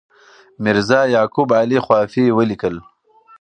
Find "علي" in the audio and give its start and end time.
1.61-1.77